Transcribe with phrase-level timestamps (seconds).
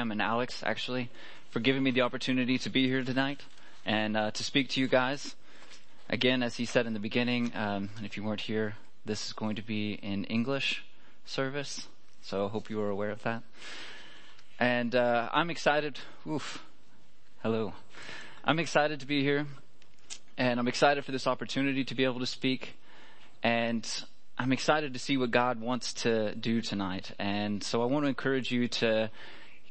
[0.00, 1.10] Cam and Alex, actually,
[1.50, 3.42] for giving me the opportunity to be here tonight
[3.84, 5.34] and uh, to speak to you guys.
[6.08, 9.34] Again, as he said in the beginning, um, and if you weren't here, this is
[9.34, 10.82] going to be in English
[11.26, 11.86] service,
[12.22, 13.42] so I hope you are aware of that.
[14.58, 15.98] And uh, I'm excited.
[16.26, 16.64] Oof.
[17.42, 17.74] Hello.
[18.42, 19.46] I'm excited to be here,
[20.38, 22.74] and I'm excited for this opportunity to be able to speak.
[23.42, 23.86] And
[24.38, 27.12] I'm excited to see what God wants to do tonight.
[27.18, 29.10] And so I want to encourage you to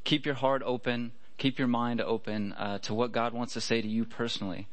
[0.10, 3.80] keep your heart open, keep your mind open uh, to what God wants to say
[3.80, 4.68] to you personally.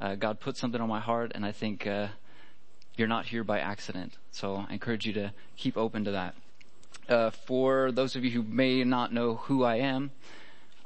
[0.00, 2.08] Uh, God put something on my heart, and I think uh,
[2.96, 4.14] you're not here by accident.
[4.32, 6.34] So I encourage you to keep open to that.
[7.08, 10.10] Uh, for those of you who may not know who I am,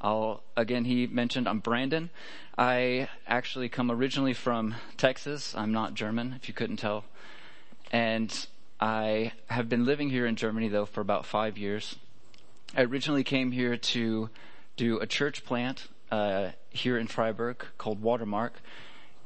[0.02, 2.10] I'll, again, he mentioned I'm Brandon.
[2.59, 5.54] I actually come originally from Texas.
[5.56, 7.06] I'm not German, if you couldn't tell.
[7.90, 8.46] And
[8.78, 11.96] I have been living here in Germany though for about five years.
[12.77, 14.30] I originally came here to
[14.77, 18.54] do a church plant uh, here in Freiburg called Watermark,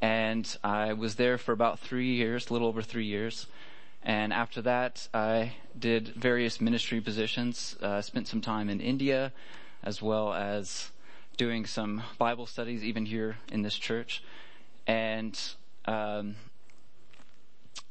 [0.02, 3.46] and I was there for about three years, a little over three years.
[4.02, 7.74] And after that, I did various ministry positions.
[7.80, 9.32] Uh, spent some time in India,
[9.82, 10.90] as well as
[11.38, 14.22] doing some Bible studies, even here in this church.
[14.86, 15.40] And
[15.86, 16.36] um,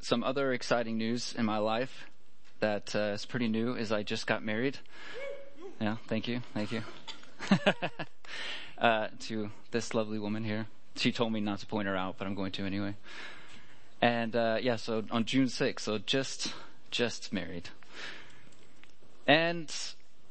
[0.01, 2.05] some other exciting news in my life
[2.59, 4.77] that uh, is pretty new is I just got married.
[5.79, 6.81] Yeah, thank you, thank you.
[8.77, 10.67] uh, to this lovely woman here.
[10.95, 12.95] She told me not to point her out, but I'm going to anyway.
[14.01, 16.53] And uh, yeah, so on June 6th, so just
[16.89, 17.69] just married.
[19.27, 19.73] And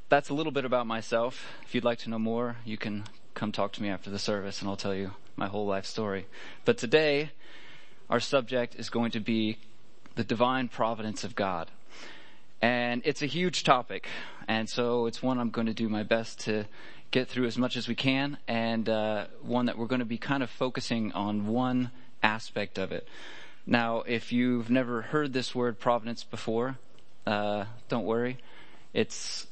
[0.08, 1.46] that's a little bit about myself.
[1.64, 4.60] If you'd like to know more, you can come talk to me after the service,
[4.60, 6.26] and I'll tell you my whole life story.
[6.64, 7.30] But today,
[8.08, 9.58] our subject is going to be
[10.14, 11.70] the divine providence of God.
[12.60, 14.08] And it's a huge topic.
[14.48, 16.66] And so it's one I'm going to do my best to
[17.10, 20.18] get through as much as we can and uh, one that we're going to be
[20.18, 21.90] kind of focusing on one
[22.22, 23.06] aspect of it.
[23.66, 26.78] Now, if you've never heard this word providence before,
[27.26, 28.38] uh, don't worry.
[28.92, 29.46] It's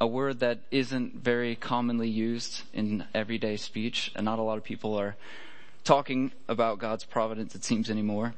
[0.00, 4.64] a word that isn't very commonly used in everyday speech, and not a lot of
[4.64, 5.14] people are
[5.84, 8.34] talking about God's providence, it seems, anymore.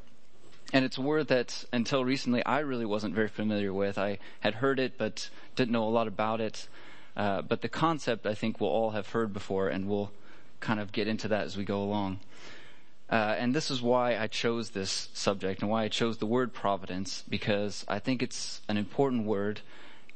[0.73, 3.99] And it's a word that until recently I really wasn't very familiar with.
[3.99, 6.69] I had heard it, but didn't know a lot about it.
[7.17, 10.11] Uh, but the concept I think we'll all have heard before, and we'll
[10.61, 12.21] kind of get into that as we go along.
[13.09, 16.53] Uh, and this is why I chose this subject and why I chose the word
[16.53, 19.61] providence, because I think it's an important word,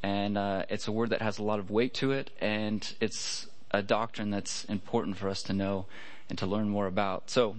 [0.03, 3.47] and uh, it's a word that has a lot of weight to it, and it's
[3.71, 5.87] a doctrine that's important for us to know
[6.29, 7.31] and to learn more about.
[7.31, 7.57] So,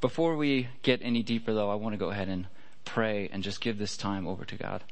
[0.00, 2.46] before we get any deeper, though, I want to go ahead and
[2.84, 4.84] pray and just give this time over to God.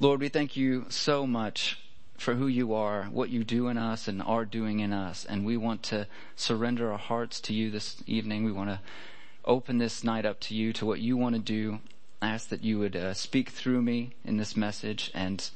[0.00, 1.78] Lord, we thank you so much
[2.16, 5.24] for who you are, what you do in us and are doing in us.
[5.24, 8.44] And we want to surrender our hearts to you this evening.
[8.44, 8.80] We want to
[9.44, 11.80] open this night up to you, to what you want to do.
[12.22, 15.48] I ask that you would uh, speak through me in this message and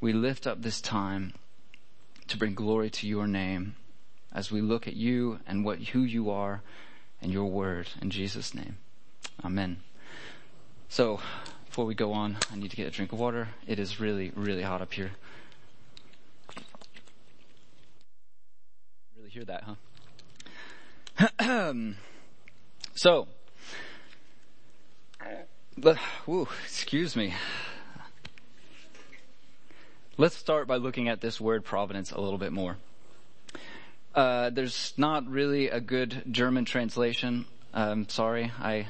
[0.00, 1.34] we lift up this time
[2.28, 3.74] to bring glory to your name
[4.32, 6.62] as we look at you and what who you are
[7.22, 8.76] and your word in Jesus name.
[9.44, 9.78] Amen.
[10.88, 11.20] So,
[11.66, 13.48] before we go on, I need to get a drink of water.
[13.66, 15.12] It is really, really hot up here.
[19.16, 19.74] Really hear that, huh?
[22.94, 23.28] so,
[26.24, 27.34] whew, excuse me.
[30.16, 32.76] Let's start by looking at this word providence a little bit more.
[34.14, 37.44] Uh, there's not really a good German translation.
[37.72, 38.88] Um, sorry, I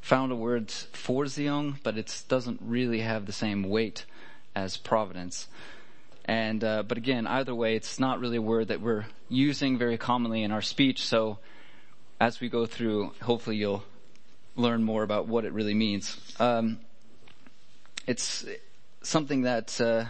[0.00, 4.04] found a word Vorsehung, but it doesn't really have the same weight
[4.54, 5.48] as providence.
[6.24, 9.98] And uh, but again, either way, it's not really a word that we're using very
[9.98, 11.02] commonly in our speech.
[11.04, 11.38] So
[12.20, 13.82] as we go through, hopefully you'll
[14.54, 16.16] learn more about what it really means.
[16.38, 16.78] Um,
[18.06, 18.44] it's
[19.02, 20.04] something that uh,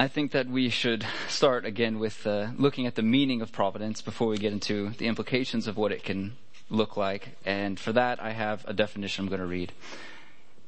[0.00, 4.00] I think that we should start again with uh, looking at the meaning of providence
[4.00, 6.36] before we get into the implications of what it can
[6.70, 7.30] look like.
[7.44, 9.72] And for that, I have a definition I'm going to read.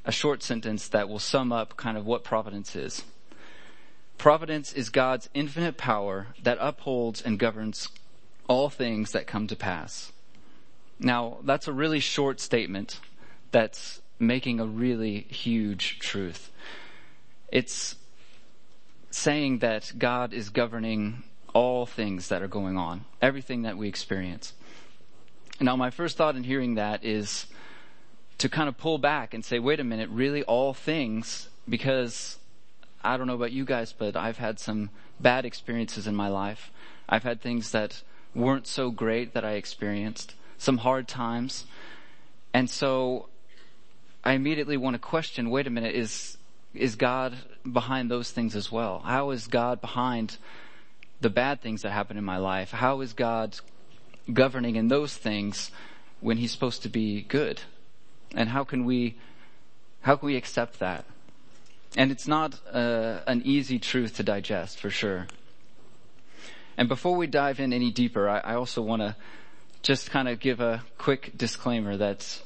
[0.05, 3.05] A short sentence that will sum up kind of what providence is.
[4.19, 7.88] Providence is God's infinite power that upholds and governs
[8.49, 10.11] all things that come to pass.
[10.99, 12.99] Now, that's a really short statement
[13.53, 16.50] that's making a really huge truth.
[17.53, 17.94] It's
[19.11, 21.23] saying that God is governing
[21.53, 24.53] all things that are going on, everything that we experience.
[25.61, 27.47] Now, my first thought in hearing that is
[28.39, 31.49] to kind of pull back and say, wait a minute, really all things?
[31.69, 32.39] Because
[33.03, 36.71] I don't know about you guys, but I've had some bad experiences in my life.
[37.09, 38.03] I've had things that
[38.35, 41.65] weren't so great that I experienced, some hard times.
[42.55, 43.29] And so
[44.25, 46.39] I immediately want to question, wait a minute, is,
[46.75, 47.37] is God
[47.70, 49.00] behind those things as well?
[49.00, 50.37] How is God behind
[51.20, 52.70] the bad things that happen in my life?
[52.70, 53.58] How is God
[54.32, 55.70] governing in those things
[56.20, 57.61] when he's supposed to be good?
[58.34, 59.17] And how can we,
[60.02, 61.05] how can we accept that?
[61.96, 65.26] And it's not uh, an easy truth to digest for sure.
[66.76, 69.16] And before we dive in any deeper, I, I also want to
[69.82, 72.40] just kind of give a quick disclaimer that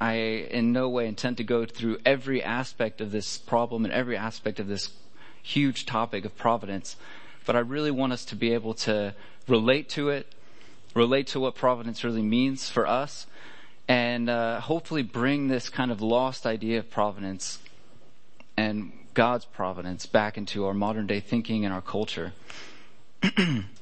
[0.00, 4.16] I in no way intend to go through every aspect of this problem and every
[4.16, 4.90] aspect of this
[5.42, 6.96] huge topic of providence,
[7.46, 9.14] but I really want us to be able to
[9.46, 10.32] relate to it,
[10.94, 13.26] relate to what providence really means for us,
[13.86, 17.58] and uh, hopefully bring this kind of lost idea of providence
[18.56, 22.32] and God's providence back into our modern day thinking and our culture.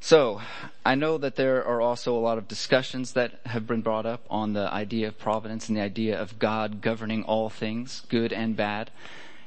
[0.00, 0.40] so,
[0.84, 4.24] I know that there are also a lot of discussions that have been brought up
[4.30, 8.56] on the idea of providence and the idea of God governing all things, good and
[8.56, 8.90] bad.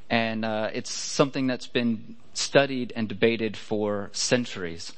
[0.10, 4.94] And uh, it's something that's been studied and debated for centuries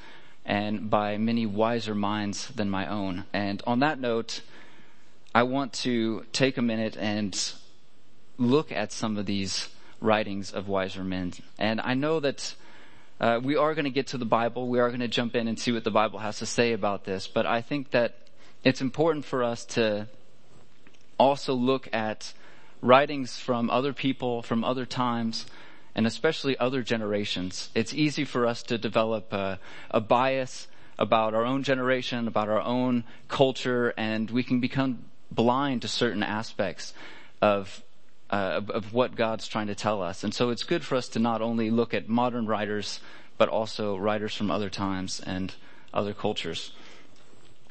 [0.45, 3.25] and by many wiser minds than my own.
[3.31, 4.41] And on that note,
[5.33, 7.53] I want to take a minute and
[8.37, 9.69] look at some of these
[10.01, 11.33] writings of wiser men.
[11.57, 12.55] And I know that
[13.23, 14.67] uh, we are going to get to the Bible.
[14.67, 17.05] We are going to jump in and see what the Bible has to say about
[17.05, 17.25] this.
[17.25, 18.15] But I think that
[18.65, 20.09] it's important for us to
[21.17, 22.33] also look at
[22.81, 25.45] writings from other people, from other times,
[25.95, 27.69] and especially other generations.
[27.73, 29.57] It's easy for us to develop a,
[29.89, 30.67] a bias
[30.99, 36.23] about our own generation, about our own culture, and we can become blind to certain
[36.23, 36.93] aspects
[37.41, 37.83] of
[38.33, 40.23] uh, of, of, what God's trying to tell us.
[40.23, 42.99] And so it's good for us to not only look at modern writers,
[43.37, 45.53] but also writers from other times and
[45.93, 46.71] other cultures.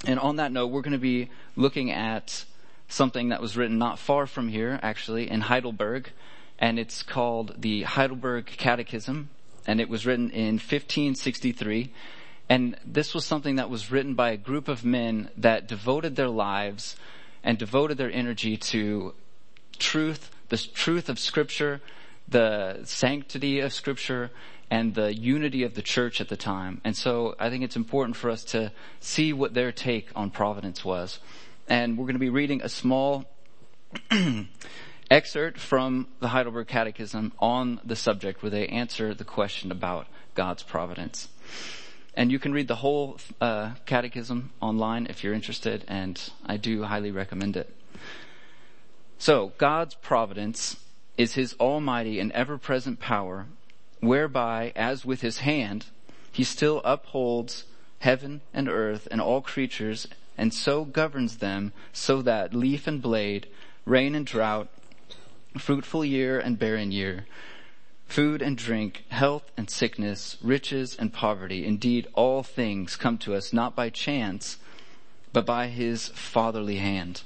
[0.07, 2.45] And on that note, we're going to be looking at
[2.87, 6.11] something that was written not far from here, actually, in Heidelberg,
[6.61, 9.31] and it's called the Heidelberg Catechism,
[9.67, 11.93] and it was written in 1563.
[12.49, 16.29] And this was something that was written by a group of men that devoted their
[16.29, 16.95] lives
[17.43, 19.15] and devoted their energy to
[19.81, 21.81] truth, the truth of Scripture,
[22.29, 24.31] the sanctity of Scripture,
[24.71, 26.79] and the unity of the church at the time.
[26.85, 28.71] And so I think it's important for us to
[29.01, 31.21] see what their take on providence was.
[31.69, 33.25] And we're going to be reading a small
[35.11, 40.63] excerpt from the Heidelberg Catechism on the subject where they answer the question about God's
[40.63, 41.29] providence.
[42.13, 46.83] And you can read the whole uh, catechism online if you're interested, and I do
[46.83, 47.75] highly recommend it.
[49.23, 50.79] So, God's providence
[51.17, 53.47] is his almighty and ever present power,
[54.01, 55.87] whereby, as with his hand,
[56.33, 57.63] he still upholds
[58.01, 63.47] heaven and earth and all creatures, and so governs them so that leaf and blade,
[63.85, 64.67] rain and drought,
[65.57, 67.25] fruitful year and barren year,
[68.09, 73.53] food and drink, health and sickness, riches and poverty, indeed all things come to us
[73.53, 74.57] not by chance,
[75.33, 77.23] but by his fatherly hand.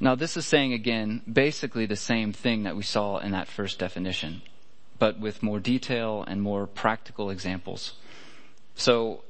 [0.00, 3.78] Now this is saying again basically the same thing that we saw in that first
[3.78, 4.42] definition,
[4.98, 7.94] but with more detail and more practical examples.
[8.74, 9.24] So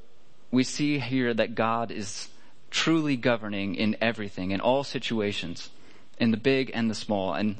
[0.51, 2.29] we see here that God is
[2.69, 5.69] truly governing in everything, in all situations,
[6.19, 7.33] in the big and the small.
[7.33, 7.57] And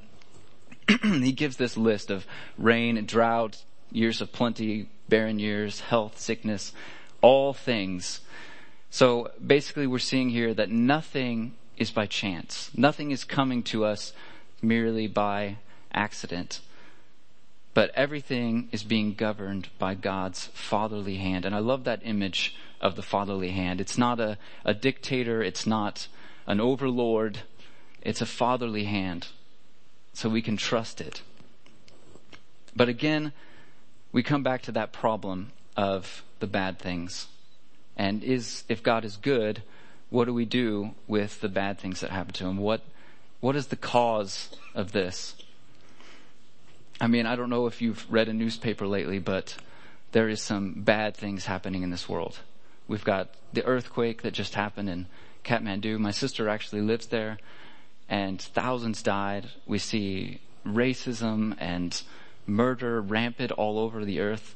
[1.03, 6.74] he gives this list of rain, and drought, years of plenty, barren years, health, sickness,
[7.22, 8.22] all things.
[8.91, 12.69] So basically we're seeing here that nothing is by chance.
[12.75, 14.13] Nothing is coming to us
[14.62, 15.57] merely by
[15.93, 16.59] accident.
[17.74, 21.45] But everything is being governed by God's fatherly hand.
[21.45, 23.79] And I love that image of the fatherly hand.
[23.79, 25.41] It's not a, a dictator.
[25.41, 26.07] It's not
[26.45, 27.39] an overlord.
[28.01, 29.27] It's a fatherly hand.
[30.13, 31.21] So we can trust it.
[32.75, 33.31] But again,
[34.12, 37.27] we come back to that problem of the bad things.
[37.95, 39.62] And is, if God is good,
[40.09, 42.57] what do we do with the bad things that happen to him?
[42.57, 42.81] What,
[43.39, 45.35] what is the cause of this?
[46.99, 49.55] I mean, I don't know if you've read a newspaper lately, but
[50.11, 52.39] there is some bad things happening in this world.
[52.87, 55.05] We've got the earthquake that just happened in
[55.45, 55.99] Kathmandu.
[55.99, 57.37] My sister actually lives there
[58.09, 59.49] and thousands died.
[59.67, 62.01] We see racism and
[62.47, 64.55] murder rampant all over the earth.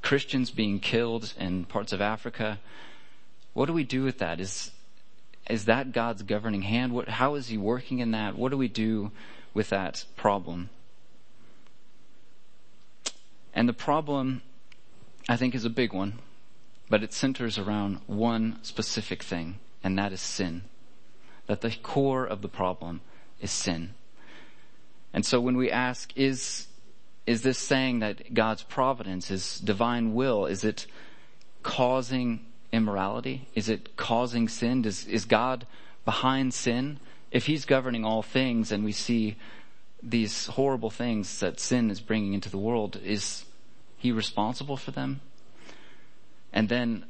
[0.00, 2.60] Christians being killed in parts of Africa.
[3.52, 4.40] What do we do with that?
[4.40, 4.70] Is
[5.48, 6.92] is that God's governing hand?
[6.92, 8.36] What, how is He working in that?
[8.36, 9.12] What do we do
[9.54, 10.68] with that problem.
[13.54, 14.42] And the problem,
[15.28, 16.18] I think, is a big one,
[16.90, 20.62] but it centers around one specific thing, and that is sin.
[21.46, 23.00] That the core of the problem
[23.40, 23.94] is sin.
[25.12, 26.66] And so when we ask, is,
[27.26, 30.86] is this saying that God's providence, His divine will, is it
[31.62, 32.44] causing
[32.74, 33.48] immorality?
[33.54, 34.82] Is it causing sin?
[34.82, 35.66] Does, is God
[36.04, 36.98] behind sin?
[37.30, 39.36] If He's governing all things and we see
[40.02, 43.44] these horrible things that sin is bringing into the world, is
[43.96, 45.20] He responsible for them?
[46.52, 47.04] And then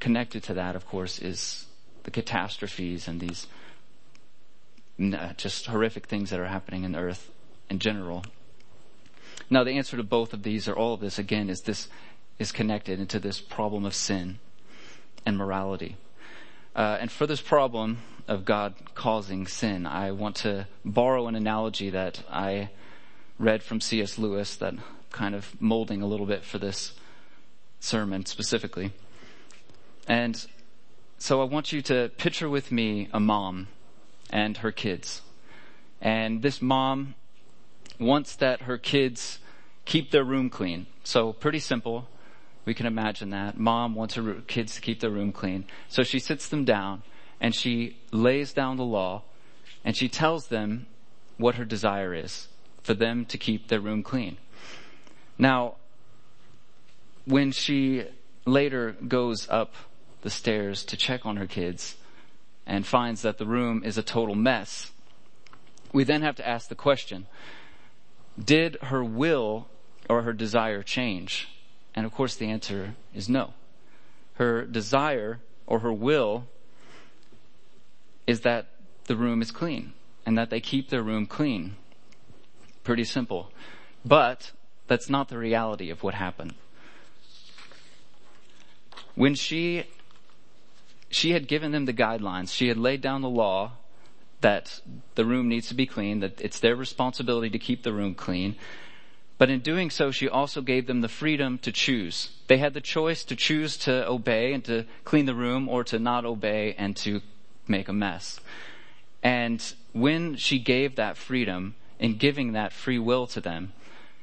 [0.00, 1.66] connected to that, of course, is
[2.02, 3.46] the catastrophes and these
[5.02, 7.30] uh, just horrific things that are happening in the earth
[7.70, 8.24] in general.
[9.50, 11.88] Now, the answer to both of these or all of this, again, is this
[12.38, 14.38] is connected into this problem of sin
[15.26, 15.96] and morality.
[16.74, 21.90] Uh, and for this problem of God causing sin, I want to borrow an analogy
[21.90, 22.70] that I
[23.38, 24.18] read from C.S.
[24.18, 24.74] Lewis that
[25.10, 26.92] kind of molding a little bit for this
[27.80, 28.92] sermon specifically.
[30.08, 30.44] And
[31.18, 33.68] so I want you to picture with me a mom
[34.30, 35.22] and her kids.
[36.00, 37.14] And this mom
[37.98, 39.38] wants that her kids
[39.84, 40.86] keep their room clean.
[41.04, 42.08] So pretty simple.
[42.64, 43.58] We can imagine that.
[43.58, 45.66] Mom wants her kids to keep their room clean.
[45.88, 47.02] So she sits them down
[47.40, 49.22] and she lays down the law
[49.84, 50.86] and she tells them
[51.36, 52.48] what her desire is
[52.82, 54.38] for them to keep their room clean.
[55.36, 55.74] Now,
[57.26, 58.04] when she
[58.46, 59.74] later goes up
[60.22, 61.96] the stairs to check on her kids
[62.66, 64.90] and finds that the room is a total mess,
[65.92, 67.26] we then have to ask the question,
[68.42, 69.68] did her will
[70.08, 71.48] or her desire change?
[71.94, 73.54] And of course the answer is no.
[74.34, 76.46] Her desire or her will
[78.26, 78.68] is that
[79.04, 79.92] the room is clean
[80.26, 81.76] and that they keep their room clean.
[82.82, 83.50] Pretty simple.
[84.04, 84.52] But
[84.86, 86.54] that's not the reality of what happened.
[89.14, 89.84] When she,
[91.08, 93.72] she had given them the guidelines, she had laid down the law
[94.40, 94.80] that
[95.14, 98.56] the room needs to be clean, that it's their responsibility to keep the room clean.
[99.36, 102.30] But in doing so, she also gave them the freedom to choose.
[102.46, 105.98] They had the choice to choose to obey and to clean the room or to
[105.98, 107.20] not obey and to
[107.66, 108.38] make a mess.
[109.22, 113.72] And when she gave that freedom in giving that free will to them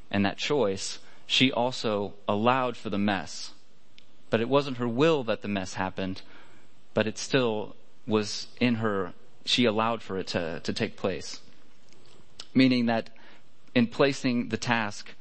[0.09, 3.51] and that choice, she also allowed for the mess.
[4.29, 6.21] But it wasn't her will that the mess happened,
[6.93, 7.75] but it still
[8.07, 9.13] was in her,
[9.43, 11.41] she allowed for it to, to take place.
[12.53, 13.09] Meaning that
[13.73, 15.11] in placing the task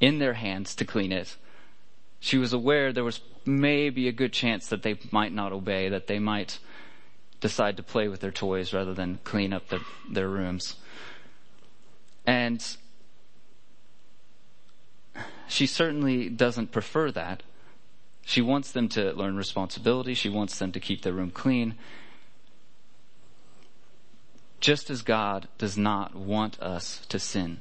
[0.00, 1.36] in their hands to clean it,
[2.18, 6.06] she was aware there was maybe a good chance that they might not obey, that
[6.06, 6.58] they might
[7.40, 9.80] decide to play with their toys rather than clean up the,
[10.10, 10.76] their rooms.
[12.26, 12.64] And
[15.48, 17.42] she certainly doesn't prefer that.
[18.22, 20.14] She wants them to learn responsibility.
[20.14, 21.74] She wants them to keep their room clean.
[24.60, 27.60] Just as God does not want us to sin.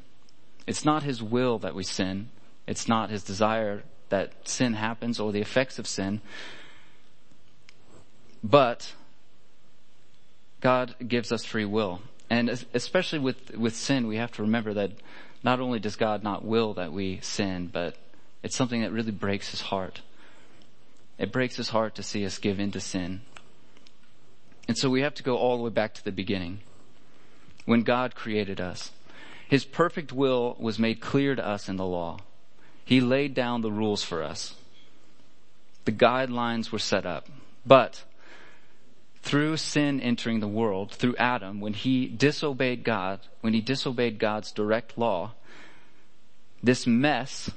[0.68, 2.30] It's not His will that we sin.
[2.68, 6.22] It's not His desire that sin happens or the effects of sin.
[8.44, 8.94] But
[10.62, 12.01] God gives us free will.
[12.30, 14.92] And especially with, with sin, we have to remember that
[15.44, 17.98] not only does God not will that we sin, but
[18.44, 20.01] it's something that really breaks His heart.
[21.18, 23.22] It breaks His heart to see us give in to sin.
[24.68, 26.60] And so we have to go all the way back to the beginning.
[27.66, 28.92] When God created us.
[29.50, 32.20] His perfect will was made clear to us in the law.
[32.86, 34.53] He laid down the rules for us.
[35.86, 37.27] The guidelines were set up.
[37.65, 38.03] But
[39.24, 44.51] through sin entering the world, through Adam, when he disobeyed God, when he disobeyed God's
[44.51, 45.32] direct law,
[46.62, 47.50] this mess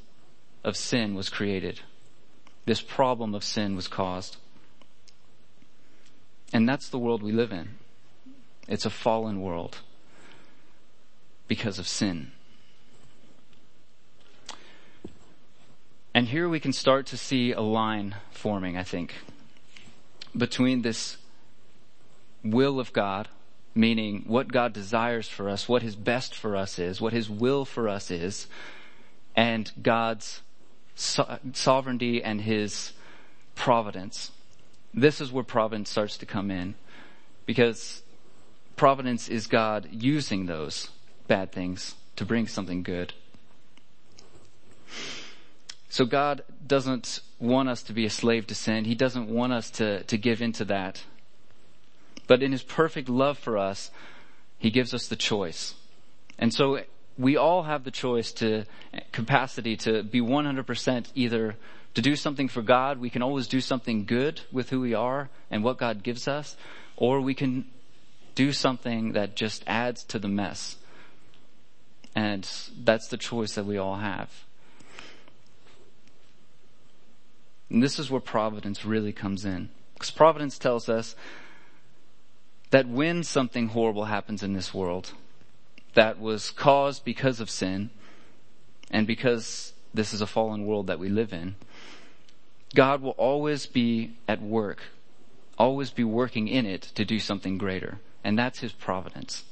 [0.64, 1.80] of sin was created.
[2.64, 4.38] This problem of sin was caused.
[6.54, 7.74] And that's the world we live in.
[8.66, 9.80] It's a fallen world
[11.48, 12.32] because of sin.
[16.14, 19.14] And here we can start to see a line forming, I think,
[20.36, 21.16] between this
[22.44, 23.28] will of God,
[23.74, 27.64] meaning what God desires for us, what His best for us is, what His will
[27.64, 28.46] for us is,
[29.34, 30.42] and God's
[30.94, 32.92] so- sovereignty and His
[33.54, 34.32] providence.
[34.92, 36.74] This is where providence starts to come in
[37.46, 38.02] because
[38.76, 40.90] providence is God using those
[41.28, 43.14] bad things to bring something good.
[45.88, 48.84] So God doesn't want us to be a slave to sin.
[48.84, 51.04] He doesn't want us to, to give into that.
[52.26, 53.90] But in His perfect love for us,
[54.58, 55.74] He gives us the choice.
[56.38, 56.80] And so
[57.18, 58.64] we all have the choice to
[59.12, 61.56] capacity to be 100% either
[61.94, 62.98] to do something for God.
[62.98, 66.56] We can always do something good with who we are and what God gives us,
[66.96, 67.66] or we can
[68.34, 70.76] do something that just adds to the mess.
[72.14, 74.30] And that's the choice that we all have.
[77.70, 79.70] And this is where providence really comes in.
[79.94, 81.16] Because providence tells us
[82.70, 85.12] that when something horrible happens in this world
[85.94, 87.90] that was caused because of sin
[88.90, 91.54] and because this is a fallen world that we live in,
[92.74, 94.82] God will always be at work,
[95.58, 97.98] always be working in it to do something greater.
[98.24, 99.44] And that's His providence.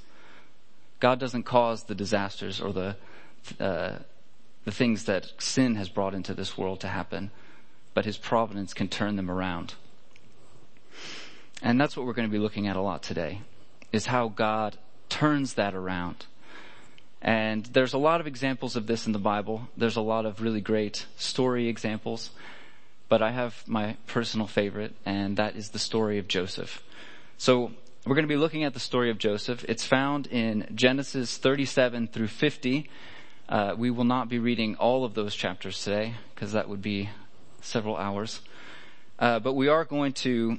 [1.01, 2.97] God doesn't cause the disasters or the,
[3.59, 3.97] uh,
[4.65, 7.31] the things that sin has brought into this world to happen
[7.95, 9.75] but his providence can turn them around.
[11.63, 13.43] And that's what we're going to be looking at a lot today,
[13.93, 14.79] is how God
[15.09, 16.27] turns that around.
[17.21, 19.69] And there's a lot of examples of this in the Bible.
[19.77, 22.31] There's a lot of really great story examples.
[23.09, 26.83] But I have my personal favorite, and that is the story of Joseph.
[27.37, 27.73] So
[28.07, 29.63] we're going to be looking at the story of Joseph.
[29.69, 32.89] It's found in Genesis 37 through 50.
[33.47, 37.11] Uh, we will not be reading all of those chapters today, because that would be
[37.61, 38.41] several hours.
[39.19, 40.59] Uh, but we are going to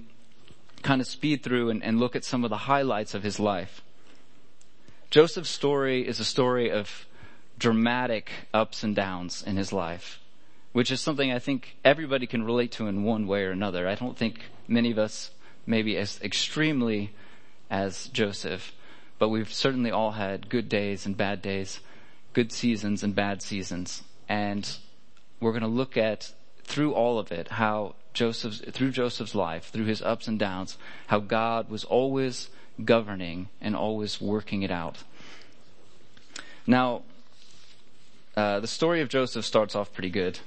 [0.84, 3.82] kind of speed through and, and look at some of the highlights of his life.
[5.10, 7.08] Joseph's story is a story of
[7.58, 10.20] dramatic ups and downs in his life,
[10.74, 13.88] which is something I think everybody can relate to in one way or another.
[13.88, 15.32] I don't think many of us
[15.66, 17.12] maybe as extremely
[17.72, 18.74] as Joseph,
[19.18, 21.80] but we've certainly all had good days and bad days,
[22.34, 24.04] good seasons and bad seasons.
[24.28, 24.70] And
[25.40, 29.86] we're going to look at through all of it, how Joseph's, through Joseph's life, through
[29.86, 32.50] his ups and downs, how God was always
[32.84, 35.04] governing and always working it out.
[36.68, 37.04] Now,
[38.36, 40.40] uh, the story of Joseph starts off pretty good.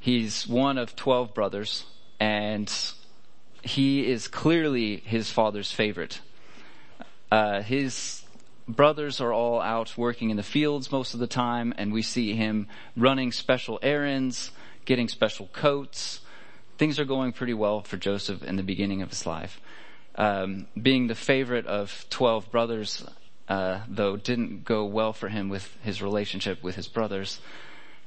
[0.00, 1.84] He's one of 12 brothers
[2.18, 2.72] and
[3.62, 6.20] he is clearly his father's favorite.
[7.32, 8.22] Uh, his
[8.68, 12.34] brothers are all out working in the fields most of the time and we see
[12.34, 14.50] him running special errands,
[14.84, 16.20] getting special coats.
[16.76, 19.62] Things are going pretty well for Joseph in the beginning of his life.
[20.16, 23.02] Um, being the favorite of 12 brothers,
[23.48, 27.40] uh, though, didn't go well for him with his relationship with his brothers.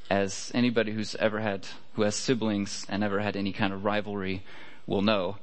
[0.08, 4.44] As anybody who's ever had, who has siblings and ever had any kind of rivalry
[4.86, 5.38] will know,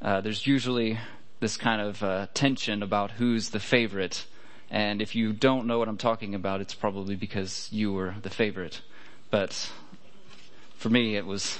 [0.00, 1.00] uh, there's usually
[1.40, 4.26] this kind of uh, tension about who's the favorite.
[4.70, 8.30] And if you don't know what I'm talking about, it's probably because you were the
[8.30, 8.80] favorite.
[9.30, 9.70] But
[10.76, 11.58] for me, it was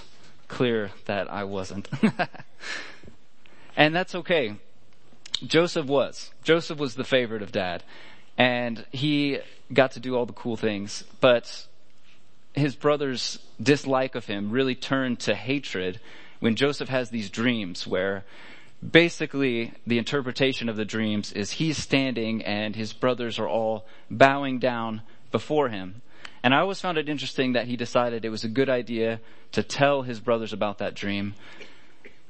[0.49, 1.89] clear that I wasn't.
[3.77, 4.57] and that's okay.
[5.47, 6.33] Joseph was.
[6.43, 7.83] Joseph was the favorite of dad.
[8.37, 9.39] And he
[9.73, 11.67] got to do all the cool things, but
[12.55, 16.01] his brother's dislike of him really turned to hatred
[16.41, 18.25] when Joseph has these dreams where
[18.87, 24.59] basically the interpretation of the dreams is he's standing and his brothers are all bowing
[24.59, 26.03] down before him.
[26.43, 29.21] And I always found it interesting that he decided it was a good idea
[29.53, 31.35] to tell his brothers about that dream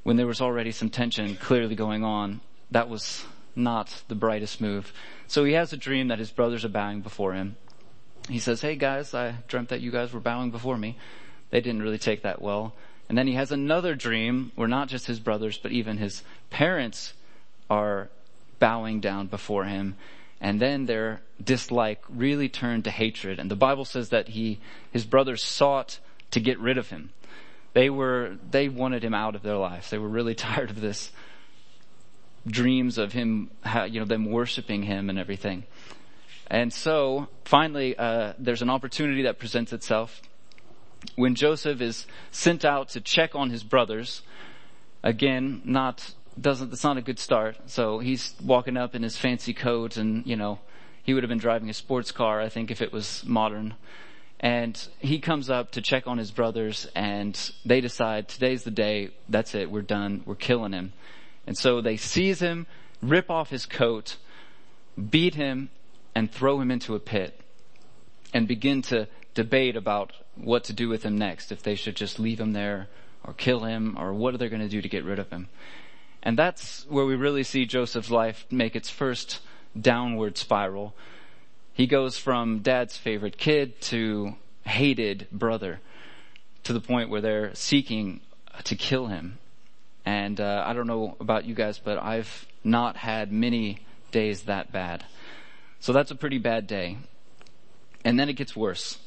[0.02, 2.40] when there was already some tension clearly going on.
[2.70, 4.92] That was not the brightest move.
[5.26, 7.56] So he has a dream that his brothers are bowing before him.
[8.28, 10.96] He says, Hey guys, I dreamt that you guys were bowing before me.
[11.50, 12.74] They didn't really take that well.
[13.08, 17.14] And then he has another dream where not just his brothers, but even his parents
[17.70, 18.08] are
[18.58, 19.96] bowing down before him
[20.40, 23.38] and then their dislike really turned to hatred.
[23.38, 24.60] And the Bible says that he,
[24.92, 25.98] his brothers sought
[26.30, 27.10] to get rid of him.
[27.72, 29.90] They were, they wanted him out of their lives.
[29.90, 31.10] They were really tired of this
[32.46, 33.50] dreams of him,
[33.88, 35.64] you know, them worshiping him and everything.
[36.46, 40.22] And so finally, uh, there's an opportunity that presents itself
[41.16, 44.22] when Joseph is sent out to check on his brothers.
[45.02, 47.56] Again, not doesn't, that's not a good start.
[47.66, 50.58] So he's walking up in his fancy coat and, you know,
[51.02, 53.74] he would have been driving a sports car, I think, if it was modern.
[54.40, 59.10] And he comes up to check on his brothers and they decide today's the day.
[59.28, 59.70] That's it.
[59.70, 60.22] We're done.
[60.26, 60.92] We're killing him.
[61.46, 62.66] And so they seize him,
[63.02, 64.16] rip off his coat,
[65.10, 65.70] beat him
[66.14, 67.40] and throw him into a pit
[68.34, 71.52] and begin to debate about what to do with him next.
[71.52, 72.88] If they should just leave him there
[73.24, 75.48] or kill him or what are they going to do to get rid of him.
[76.22, 79.40] And that's where we really see Joseph's life make its first
[79.78, 80.94] downward spiral.
[81.72, 85.80] He goes from dad's favorite kid to hated brother
[86.64, 88.20] to the point where they're seeking
[88.64, 89.38] to kill him.
[90.04, 94.72] And uh, I don't know about you guys, but I've not had many days that
[94.72, 95.04] bad.
[95.80, 96.98] So that's a pretty bad day.
[98.04, 98.98] And then it gets worse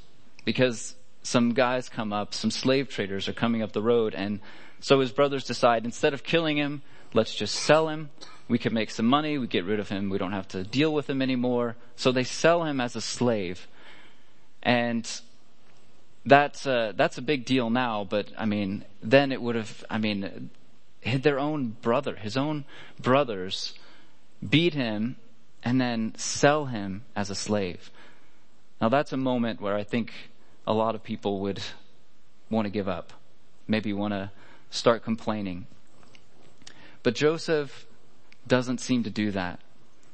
[0.45, 4.39] because some guys come up, some slave traders are coming up the road and
[4.79, 6.81] so his brothers decide instead of killing him,
[7.13, 8.09] let's just sell him.
[8.47, 9.37] We can make some money.
[9.37, 10.09] We get rid of him.
[10.09, 11.75] We don't have to deal with him anymore.
[11.95, 13.67] So they sell him as a slave.
[14.63, 15.09] And
[16.25, 19.97] that's, uh, that's a big deal now, but I mean, then it would have, I
[19.97, 20.49] mean,
[20.99, 22.65] hit their own brother, his own
[22.99, 23.73] brothers
[24.47, 25.15] beat him
[25.63, 27.91] and then sell him as a slave.
[28.79, 30.11] Now that's a moment where I think
[30.65, 31.61] a lot of people would
[32.49, 33.13] want to give up.
[33.67, 34.31] Maybe want to
[34.69, 35.67] start complaining.
[37.03, 37.85] But Joseph
[38.47, 39.59] doesn't seem to do that.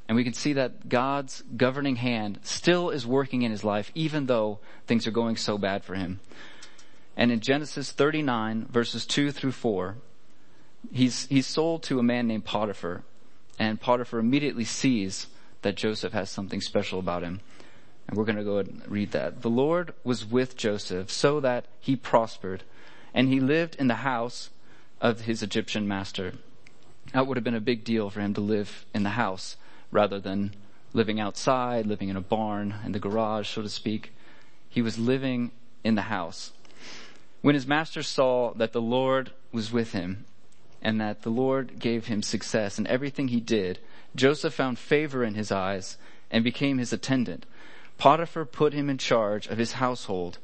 [0.07, 4.27] And we can see that God's governing hand still is working in his life, even
[4.27, 6.21] though things are going so bad for him.
[7.17, 9.97] And in Genesis 39 verses 2 through 4,
[10.93, 13.03] he's, he's sold to a man named Potiphar.
[13.59, 15.27] And Potiphar immediately sees
[15.63, 17.41] that Joseph has something special about him.
[18.07, 19.41] And we're going to go and read that.
[19.41, 22.63] The Lord was with Joseph so that he prospered
[23.13, 24.49] and he lived in the house
[25.01, 26.33] of his Egyptian master.
[27.13, 29.57] That would have been a big deal for him to live in the house
[29.91, 30.53] rather than
[30.93, 34.13] living outside, living in a barn, in the garage, so to speak.
[34.69, 35.51] He was living
[35.83, 36.51] in the house.
[37.41, 40.25] When his master saw that the Lord was with him
[40.81, 43.79] and that the Lord gave him success in everything he did,
[44.15, 45.97] Joseph found favor in his eyes
[46.31, 47.45] and became his attendant.
[47.97, 50.37] Potiphar put him in charge of his household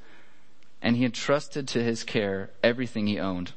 [0.82, 3.54] and he entrusted to his care everything he owned.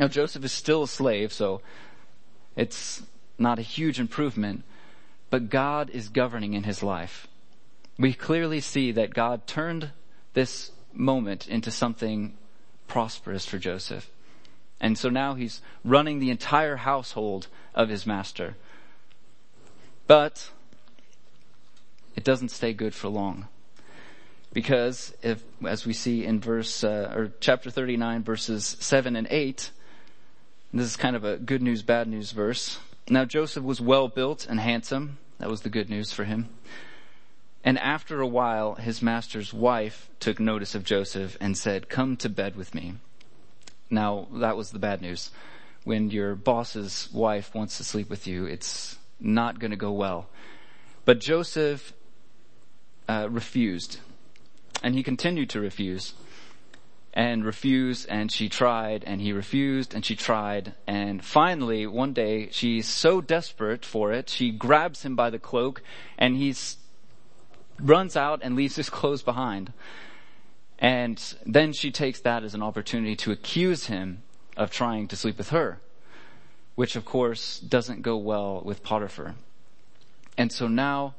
[0.00, 1.60] Now Joseph is still a slave, so
[2.56, 3.02] it's
[3.38, 4.64] not a huge improvement,
[5.30, 7.28] but God is governing in his life.
[7.98, 9.90] We clearly see that God turned
[10.34, 12.36] this moment into something
[12.86, 14.10] prosperous for Joseph.
[14.80, 18.56] And so now he's running the entire household of his master.
[20.06, 20.50] But
[22.18, 23.46] it doesn't stay good for long.
[24.52, 29.70] Because if, as we see in verse, uh, or chapter 39 verses 7 and 8,
[30.72, 32.80] this is kind of a good news, bad news verse.
[33.08, 35.18] Now Joseph was well built and handsome.
[35.38, 36.48] That was the good news for him.
[37.62, 42.28] And after a while, his master's wife took notice of Joseph and said, come to
[42.28, 42.94] bed with me.
[43.90, 45.30] Now, that was the bad news.
[45.84, 50.26] When your boss's wife wants to sleep with you, it's not going to go well.
[51.04, 51.94] But Joseph
[53.08, 53.98] uh, refused,
[54.82, 56.14] and he continued to refuse,
[57.14, 62.48] and refuse, and she tried, and he refused, and she tried, and finally, one day,
[62.50, 65.82] she's so desperate for it, she grabs him by the cloak,
[66.18, 66.54] and he
[67.80, 69.72] runs out and leaves his clothes behind.
[70.78, 74.22] And then she takes that as an opportunity to accuse him
[74.56, 75.80] of trying to sleep with her,
[76.74, 79.34] which of course doesn't go well with Potiphar.
[80.36, 81.14] And so now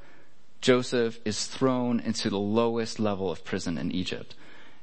[0.62, 4.36] Joseph is thrown into the lowest level of prison in Egypt.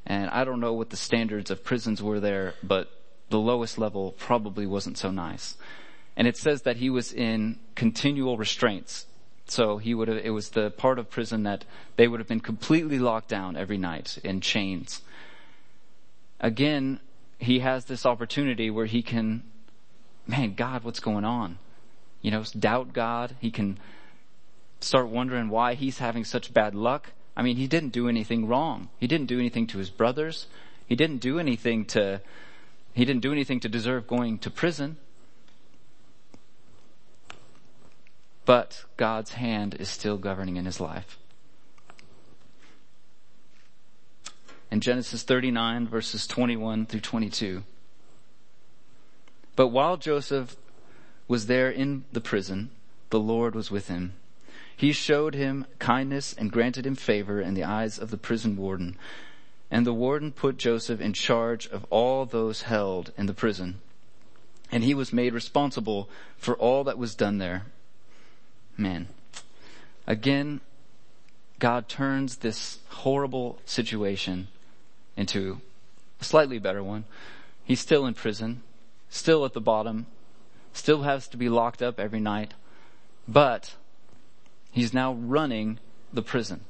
[0.07, 2.91] And I don't know what the standards of prisons were there, but
[3.29, 5.57] the lowest level probably wasn't so nice.
[6.17, 9.07] And it says that he was in continual restraints.
[9.49, 11.65] So he would have, it was the part of prison that
[11.97, 15.03] they would have been completely locked down every night in chains.
[16.41, 17.01] Again,
[17.39, 19.43] he has this opportunity where he can,
[20.27, 21.59] man, God, what's going on?
[22.23, 23.37] You know, doubt God.
[23.41, 23.79] He can
[24.81, 27.13] start wondering why he's having such bad luck.
[27.37, 28.89] I mean, he didn't do anything wrong.
[28.99, 30.47] He didn't do anything to his brothers.
[30.87, 32.21] He didn't do anything to,
[32.95, 34.97] he didn't do anything to deserve going to prison.
[38.47, 41.19] but God's hand is still governing in his life.
[44.71, 47.65] In Genesis 39 verses 21 through 22.
[49.57, 50.57] But while Joseph
[51.29, 52.71] was there in the prison,
[53.11, 54.15] the Lord was with him.
[54.77, 58.99] He showed him kindness and granted him favor in the eyes of the prison warden.
[59.71, 63.81] And the warden put Joseph in charge of all those held in the prison.
[64.71, 67.65] And he was made responsible for all that was done there.
[68.77, 69.09] Man.
[70.07, 70.61] Again,
[71.59, 74.49] God turns this horrible situation
[75.17, 75.61] into
[76.21, 77.05] a slightly better one.
[77.65, 78.63] He's still in prison,
[79.09, 80.07] still at the bottom,
[80.73, 82.53] still has to be locked up every night,
[83.27, 83.75] but
[84.77, 85.79] he's now running
[86.13, 86.61] the prison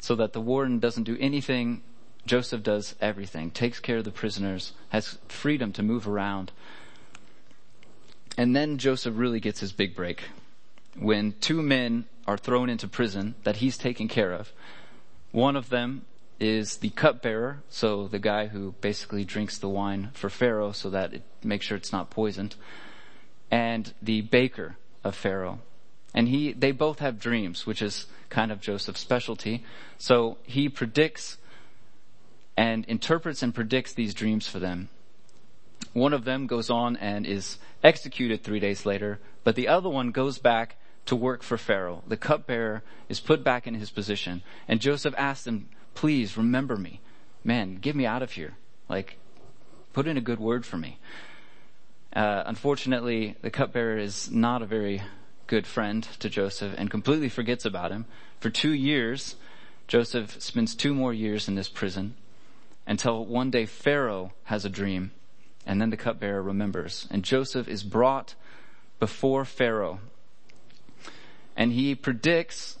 [0.00, 1.82] so that the warden doesn't do anything.
[2.24, 6.52] Joseph does everything, takes care of the prisoners, has freedom to move around.
[8.38, 10.24] And then Joseph really gets his big break
[10.98, 14.50] when two men are thrown into prison that he's taking care of.
[15.30, 16.06] One of them
[16.40, 21.12] is the cupbearer, so the guy who basically drinks the wine for Pharaoh so that
[21.12, 22.56] it makes sure it's not poisoned,
[23.50, 25.58] and the baker of Pharaoh.
[26.14, 29.64] And he, they both have dreams, which is kind of Joseph's specialty.
[29.98, 31.36] So he predicts
[32.56, 34.88] and interprets and predicts these dreams for them.
[35.92, 40.10] One of them goes on and is executed three days later, but the other one
[40.10, 42.02] goes back to work for Pharaoh.
[42.06, 47.00] The cupbearer is put back in his position, and Joseph asks him, please remember me.
[47.44, 48.54] Man, get me out of here.
[48.88, 49.16] Like,
[49.92, 50.98] put in a good word for me.
[52.14, 55.02] Uh, unfortunately, the cupbearer is not a very
[55.48, 58.04] good friend to Joseph and completely forgets about him.
[58.38, 59.34] For two years,
[59.88, 62.14] Joseph spends two more years in this prison
[62.86, 65.10] until one day Pharaoh has a dream
[65.66, 68.34] and then the cupbearer remembers and Joseph is brought
[69.00, 70.00] before Pharaoh
[71.56, 72.78] and he predicts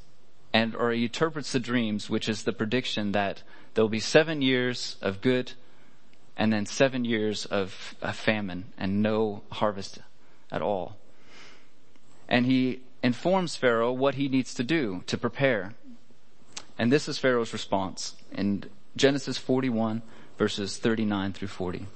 [0.52, 3.42] and or he interprets the dreams, which is the prediction that
[3.74, 5.52] there'll be seven years of good
[6.36, 9.98] and then seven years of, of famine and no harvest
[10.52, 10.96] at all.
[12.28, 15.74] And he informs Pharaoh what he needs to do to prepare.
[16.78, 18.64] And this is Pharaoh's response in
[18.96, 20.02] Genesis 41
[20.36, 21.86] verses 39 through 40.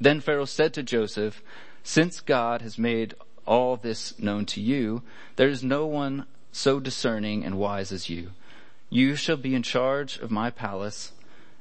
[0.00, 1.42] Then Pharaoh said to Joseph,
[1.82, 3.14] since God has made
[3.46, 5.02] all this known to you,
[5.36, 8.30] there is no one so discerning and wise as you.
[8.90, 11.12] You shall be in charge of my palace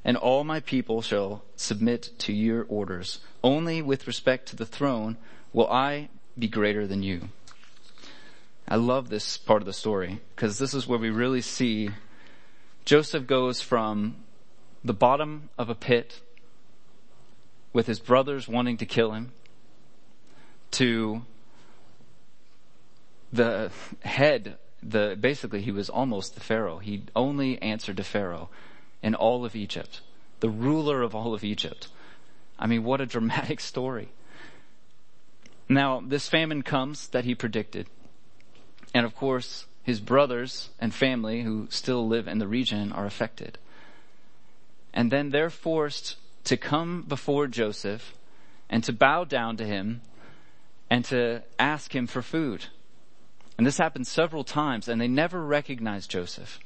[0.06, 3.20] and all my people shall submit to your orders.
[3.44, 5.18] Only with respect to the throne
[5.54, 7.30] will I be greater than you.
[8.68, 11.90] I love this part of the story because this is where we really see
[12.86, 14.16] Joseph goes from
[14.84, 16.22] the bottom of a pit
[17.72, 19.32] with his brothers wanting to kill him
[20.72, 21.24] to
[23.32, 23.72] the
[24.02, 26.78] head, the, basically he was almost the Pharaoh.
[26.78, 28.50] He only answered to Pharaoh
[29.02, 30.02] in all of Egypt,
[30.40, 31.88] the ruler of all of Egypt.
[32.60, 34.10] I mean, what a dramatic story.
[35.68, 37.88] Now, this famine comes that he predicted.
[38.94, 43.58] And of course, his brothers and family who still live in the region are affected.
[44.94, 48.14] And then they're forced to come before Joseph
[48.70, 50.02] and to bow down to him
[50.90, 52.66] and to ask him for food.
[53.58, 56.60] And this happens several times and they never recognize Joseph.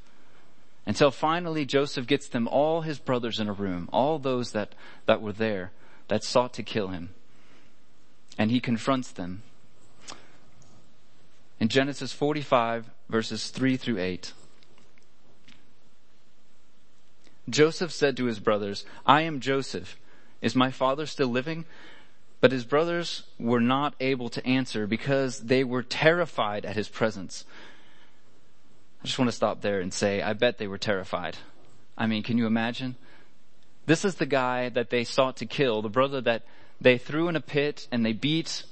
[0.85, 4.73] Until finally Joseph gets them all his brothers in a room, all those that,
[5.05, 5.71] that were there
[6.07, 7.09] that sought to kill him.
[8.37, 9.43] And he confronts them.
[11.59, 14.33] In Genesis 45 verses 3 through 8.
[17.49, 19.97] Joseph said to his brothers, I am Joseph.
[20.41, 21.65] Is my father still living?
[22.41, 27.45] But his brothers were not able to answer because they were terrified at his presence.
[29.01, 31.37] I just want to stop there and say, I bet they were terrified.
[31.97, 32.95] I mean, can you imagine?
[33.87, 36.43] This is the guy that they sought to kill, the brother that
[36.79, 38.63] they threw in a pit and they beat,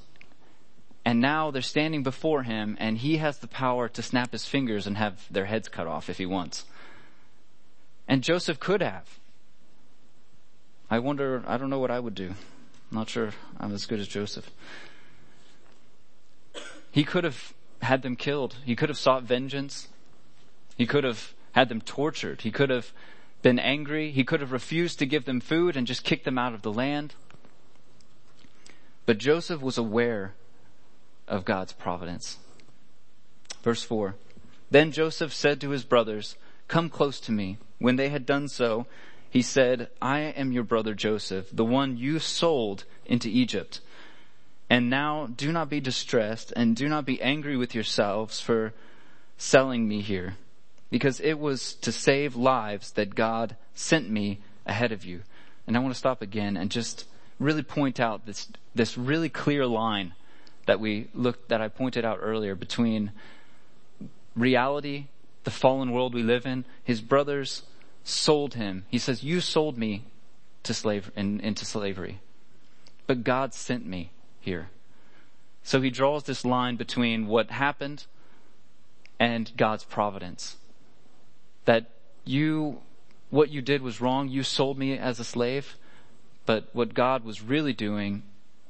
[1.06, 4.88] and now they're standing before him and he has the power to snap his fingers
[4.88, 6.66] and have their heads cut off if he wants.
[8.08, 9.20] And Joseph could have.
[10.90, 12.30] I wonder, I don't know what I would do.
[12.92, 14.50] I'm not sure I'm as good as Joseph.
[16.92, 18.56] He could have had them killed.
[18.66, 19.90] He could have sought vengeance.
[20.76, 22.42] He could have had them tortured.
[22.42, 22.92] He could have
[23.42, 24.12] been angry.
[24.12, 26.74] He could have refused to give them food and just kicked them out of the
[26.74, 27.14] land.
[29.06, 30.34] But Joseph was aware
[31.28, 32.38] of God's providence.
[33.64, 34.16] Verse 4.
[34.72, 36.36] Then Joseph said to his brothers,
[36.68, 37.58] Come close to me.
[37.80, 38.88] When they had done so,
[39.30, 43.82] he said, I am your brother Joseph, the one you sold into Egypt.
[44.70, 48.74] And now do not be distressed and do not be angry with yourselves for
[49.38, 50.38] selling me here,
[50.90, 55.22] because it was to save lives that God sent me ahead of you.
[55.68, 57.06] And I want to stop again and just
[57.40, 60.14] really point out this, this really clear line
[60.66, 63.12] that we looked, that I pointed out earlier between
[64.36, 65.06] reality,
[65.44, 67.64] the fallen world we live in, his brothers
[68.04, 68.86] sold him.
[68.90, 70.06] He says, you sold me
[70.64, 72.20] to slave, in, into slavery,
[73.08, 74.70] but God sent me here.
[75.64, 78.06] So he draws this line between what happened
[79.20, 80.58] and God's providence.
[81.66, 81.90] That
[82.24, 82.82] you,
[83.30, 84.30] what you did was wrong.
[84.30, 85.76] You sold me as a slave,
[86.46, 88.24] but what God was really doing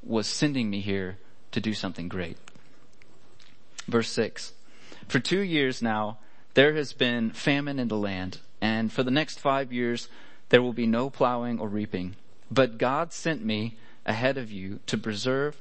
[0.04, 1.18] was sending me here
[1.56, 2.38] to do something great.
[3.88, 4.52] Verse six.
[5.08, 6.20] For two years now,
[6.54, 10.10] there has been famine in the land and for the next five years,
[10.50, 12.16] there will be no plowing or reaping.
[12.52, 15.56] But God sent me ahead of you to preserve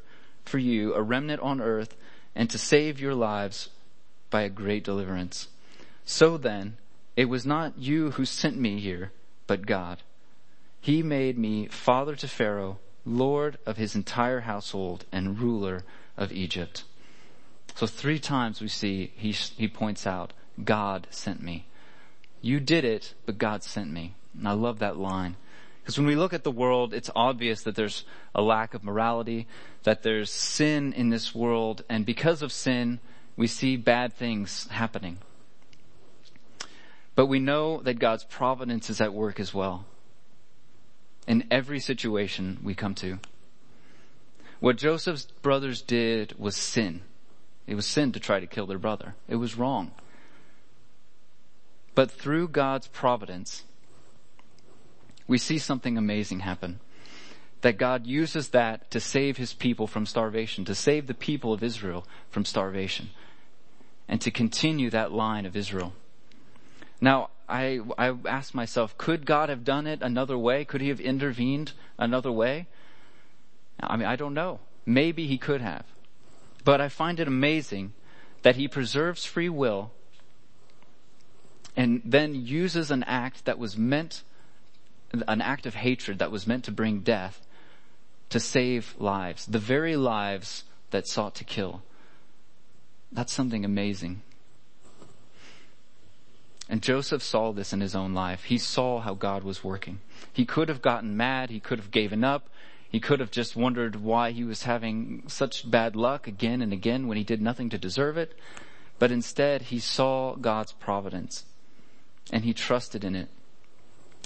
[0.44, 1.94] for you a remnant on earth
[2.34, 3.68] and to save your lives
[4.30, 5.48] by a great deliverance.
[6.04, 6.76] So then,
[7.16, 9.12] it was not you who sent me here,
[9.46, 10.02] but God.
[10.80, 15.84] He made me father to Pharaoh, lord of his entire household, and ruler
[16.16, 16.84] of Egypt.
[17.74, 21.66] So three times we see he, he points out, God sent me.
[22.40, 24.14] You did it, but God sent me.
[24.38, 25.36] And I love that line.
[25.82, 29.46] Because when we look at the world, it's obvious that there's a lack of morality,
[29.82, 33.00] that there's sin in this world, and because of sin,
[33.36, 35.18] we see bad things happening.
[37.14, 39.84] But we know that God's providence is at work as well.
[41.26, 43.18] In every situation we come to.
[44.60, 47.02] What Joseph's brothers did was sin.
[47.66, 49.14] It was sin to try to kill their brother.
[49.28, 49.92] It was wrong.
[51.94, 53.64] But through God's providence,
[55.26, 56.80] we see something amazing happen.
[57.62, 61.62] That God uses that to save his people from starvation, to save the people of
[61.62, 63.10] Israel from starvation,
[64.06, 65.94] and to continue that line of Israel.
[67.00, 70.64] Now, I, I asked myself, could God have done it another way?
[70.64, 72.66] Could he have intervened another way?
[73.80, 74.60] I mean, I don't know.
[74.86, 75.84] Maybe he could have.
[76.64, 77.92] But I find it amazing
[78.42, 79.92] that he preserves free will
[81.76, 84.22] and then uses an act that was meant,
[85.12, 87.46] an act of hatred that was meant to bring death
[88.30, 91.82] to save lives, the very lives that sought to kill.
[93.12, 94.22] That's something amazing.
[96.68, 98.44] And Joseph saw this in his own life.
[98.44, 100.00] He saw how God was working.
[100.32, 101.50] He could have gotten mad.
[101.50, 102.48] He could have given up.
[102.88, 107.06] He could have just wondered why he was having such bad luck again and again
[107.06, 108.38] when he did nothing to deserve it.
[108.98, 111.44] But instead, he saw God's providence
[112.32, 113.28] and he trusted in it.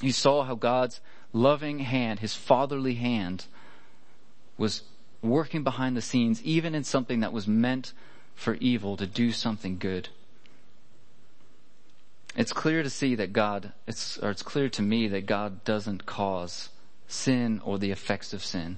[0.01, 1.01] He saw how God's
[1.33, 3.47] loving hand, his fatherly hand,
[4.57, 4.83] was
[5.23, 7.93] working behind the scenes, even in something that was meant
[8.35, 10.11] for evil to do something good.
[12.39, 16.07] It's clear to see that God, it's, or it's clear to me that God doesn't
[16.07, 16.69] cause
[17.09, 18.77] sin or the effects of sin.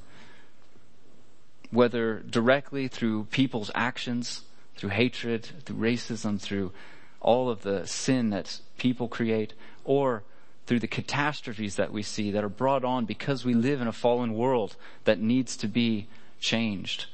[1.71, 4.45] Whether directly through people's actions,
[4.77, 6.73] through hatred, through racism, through
[7.21, 9.53] all of the sin that people create,
[9.85, 10.23] or
[10.67, 13.93] through the catastrophes that we see that are brought on because we live in a
[13.93, 16.09] fallen world that needs to be
[16.41, 17.09] changed.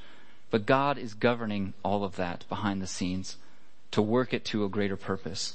[0.53, 3.37] But God is governing all of that behind the scenes
[3.91, 5.55] to work it to a greater purpose.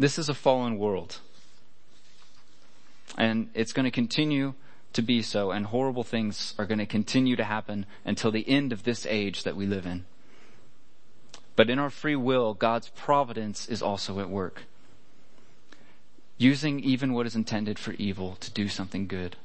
[0.00, 1.18] This is a fallen world.
[3.18, 4.54] And it's going to continue
[4.94, 8.72] to be so, and horrible things are going to continue to happen until the end
[8.72, 10.06] of this age that we live in.
[11.54, 14.62] But in our free will, God's providence is also at work.
[16.38, 19.36] Using even what is intended for evil to do something good.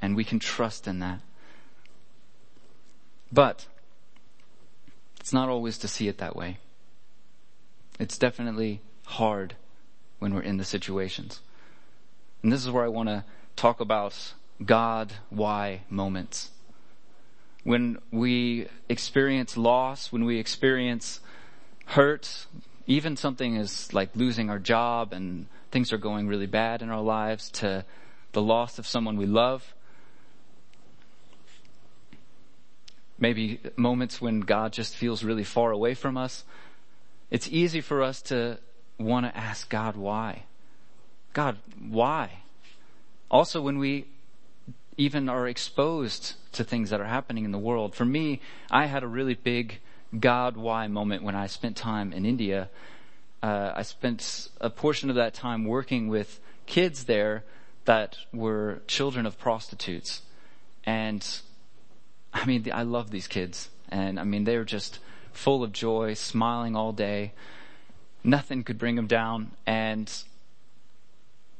[0.00, 1.20] And we can trust in that.
[3.30, 3.66] But,
[5.20, 6.56] it's not always to see it that way.
[8.00, 9.54] It's definitely hard
[10.18, 11.40] when we're in the situations.
[12.42, 13.24] And this is where I want to
[13.56, 16.50] talk about God, why moments.
[17.64, 21.20] When we experience loss, when we experience
[21.86, 22.46] hurt,
[22.86, 27.02] even something as like losing our job and things are going really bad in our
[27.02, 27.84] lives to
[28.32, 29.74] the loss of someone we love.
[33.18, 36.44] Maybe moments when God just feels really far away from us.
[37.30, 38.58] It's easy for us to
[38.98, 40.44] want to ask God why.
[41.32, 42.40] God, why?
[43.30, 44.06] Also, when we
[44.98, 47.94] even are exposed to things that are happening in the world.
[47.94, 49.78] For me, I had a really big
[50.18, 52.68] God why moment when I spent time in India.
[53.40, 57.44] Uh, I spent a portion of that time working with kids there
[57.84, 60.22] that were children of prostitutes.
[60.84, 61.24] And
[62.34, 63.70] I mean, I love these kids.
[63.88, 64.98] And I mean, they were just
[65.32, 67.32] full of joy, smiling all day.
[68.24, 69.52] Nothing could bring them down.
[69.66, 70.12] And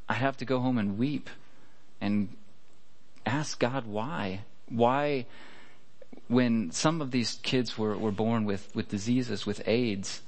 [0.08, 1.30] I'd have to go home and weep
[2.00, 2.28] and
[3.26, 4.40] ask God why.
[4.68, 5.26] Why,
[6.28, 10.22] when some of these kids were, were born with, with diseases, with AIDS,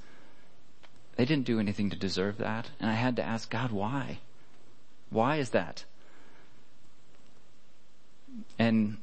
[1.15, 2.69] they didn't do anything to deserve that.
[2.79, 4.19] And I had to ask God why.
[5.09, 5.83] Why is that?
[8.57, 8.97] And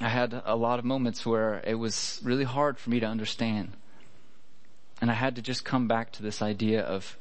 [0.00, 3.72] I had a lot of moments where it was really hard for me to understand.
[5.04, 7.18] And I had to just come back to this idea of,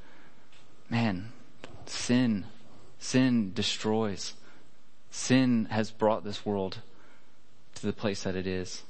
[0.89, 1.33] man,
[1.85, 2.45] sin,
[2.97, 4.35] sin destroys.
[5.11, 6.77] Sin has brought this world
[7.75, 8.83] to the place that it is.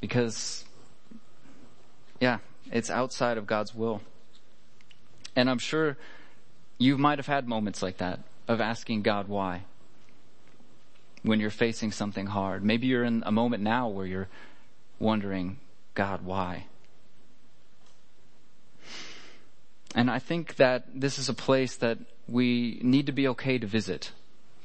[0.00, 0.64] Because,
[2.18, 2.38] yeah,
[2.72, 4.00] it's outside of God's will.
[5.36, 5.98] And I'm sure
[6.78, 9.64] you might have had moments like that of asking God why
[11.22, 12.64] when you're facing something hard.
[12.64, 14.28] Maybe you're in a moment now where you're
[14.98, 15.58] wondering,
[15.94, 16.66] God, why?
[19.94, 23.66] And I think that this is a place that we need to be okay to
[23.66, 24.10] visit,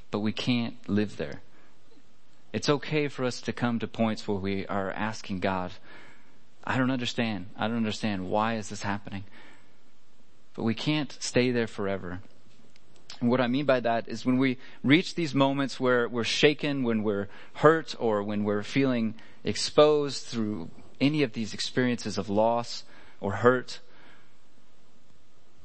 [0.09, 1.41] but we can't live there.
[2.51, 5.71] It's okay for us to come to points where we are asking God,
[6.63, 7.47] I don't understand.
[7.57, 8.29] I don't understand.
[8.29, 9.23] Why is this happening?
[10.55, 12.21] But we can't stay there forever.
[13.21, 16.83] And what I mean by that is when we reach these moments where we're shaken,
[16.83, 20.69] when we're hurt, or when we're feeling exposed through
[20.99, 22.83] any of these experiences of loss
[23.21, 23.79] or hurt,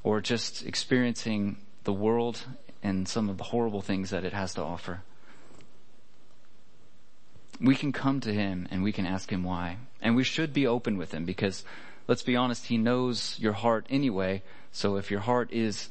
[0.03, 2.43] or just experiencing the world
[2.83, 5.01] and some of the horrible things that it has to offer.
[7.59, 9.77] We can come to Him and we can ask Him why.
[10.01, 11.63] And we should be open with Him because
[12.07, 14.43] let's be honest, He knows your heart anyway.
[14.71, 15.89] So if your heart is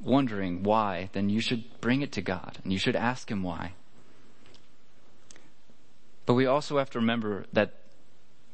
[0.00, 3.74] wondering why, then you should bring it to God and you should ask Him why.
[6.26, 7.74] But we also have to remember that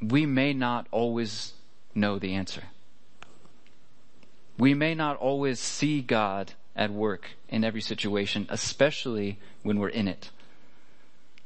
[0.01, 1.53] we may not always
[1.93, 2.63] know the answer.
[4.57, 10.07] We may not always see God at work in every situation, especially when we're in
[10.07, 10.31] it.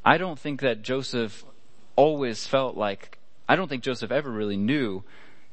[0.06, 1.44] I don't think that Joseph
[1.96, 5.04] always felt like, I don't think Joseph ever really knew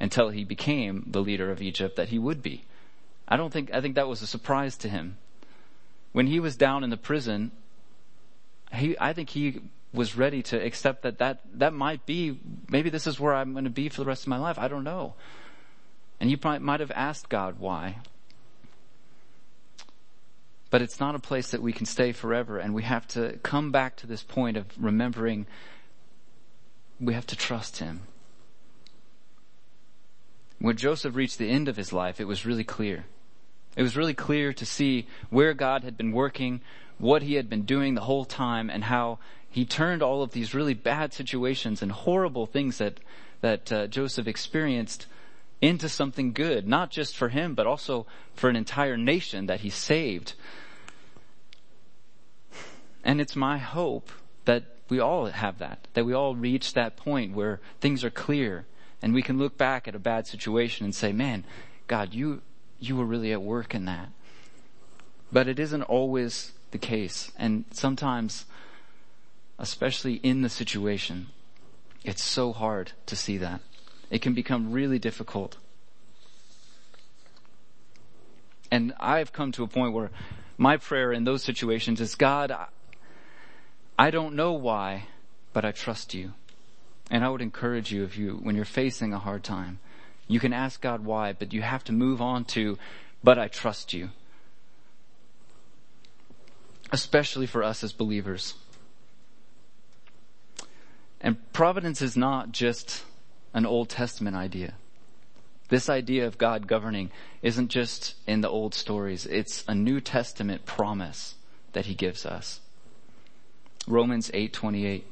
[0.00, 2.64] until he became the leader of Egypt that he would be.
[3.28, 5.18] I don't think, I think that was a surprise to him.
[6.12, 7.52] When he was down in the prison,
[8.72, 9.60] he, I think he
[9.92, 12.38] was ready to accept that that, that might be,
[12.68, 14.58] maybe this is where I'm going to be for the rest of my life.
[14.58, 15.14] I don't know.
[16.20, 17.98] And he might have asked God why.
[20.70, 23.72] But it's not a place that we can stay forever and we have to come
[23.72, 25.46] back to this point of remembering
[27.00, 28.02] we have to trust him.
[30.60, 33.06] When Joseph reached the end of his life, it was really clear.
[33.76, 36.60] It was really clear to see where God had been working,
[36.98, 39.18] what he had been doing the whole time, and how
[39.50, 43.00] he turned all of these really bad situations and horrible things that,
[43.40, 45.06] that uh, Joseph experienced
[45.60, 49.68] into something good, not just for him, but also for an entire nation that he
[49.68, 50.34] saved.
[53.04, 54.10] And it's my hope
[54.44, 58.66] that we all have that, that we all reach that point where things are clear
[59.02, 61.44] and we can look back at a bad situation and say, man,
[61.86, 62.42] God, you,
[62.78, 64.10] you were really at work in that.
[65.32, 67.32] But it isn't always the case.
[67.36, 68.44] And sometimes,
[69.60, 71.28] especially in the situation,
[72.02, 73.60] it's so hard to see that.
[74.10, 75.58] It can become really difficult.
[78.70, 80.10] And I've come to a point where
[80.56, 82.52] my prayer in those situations is, God,
[83.98, 85.04] I don't know why,
[85.52, 86.32] but I trust you.
[87.10, 89.78] And I would encourage you if you, when you're facing a hard time,
[90.26, 92.78] you can ask God why, but you have to move on to,
[93.22, 94.10] but I trust you.
[96.92, 98.54] Especially for us as believers.
[101.20, 103.04] And providence is not just
[103.52, 104.74] an Old Testament idea.
[105.68, 107.10] This idea of God governing
[107.42, 109.26] isn't just in the old stories.
[109.26, 111.36] It's a New Testament promise
[111.72, 112.60] that he gives us.
[113.86, 115.04] Romans 8:28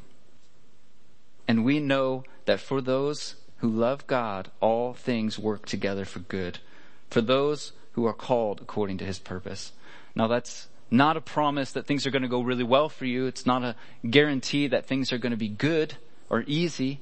[1.46, 6.58] And we know that for those who love God all things work together for good
[7.08, 9.72] for those who are called according to his purpose.
[10.14, 13.26] Now that's not a promise that things are going to go really well for you.
[13.26, 13.76] It's not a
[14.08, 15.96] guarantee that things are going to be good
[16.30, 17.00] or easy,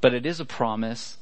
[0.00, 1.18] but it is a promise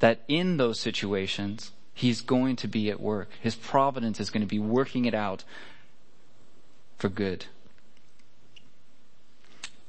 [0.00, 3.28] that in those situations, he's going to be at work.
[3.40, 5.44] His providence is going to be working it out
[6.96, 7.46] for good.